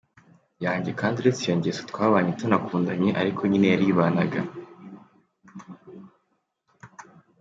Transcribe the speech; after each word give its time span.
yanjye 0.65 0.91
kandi 0.99 1.15
uretse 1.17 1.41
iyo 1.45 1.55
ngeso 1.59 1.81
twabanye 1.91 2.31
tunakundanye 2.39 3.09
ariko 3.21 3.41
nyine 3.45 3.67
yaribanaga. 3.69 4.41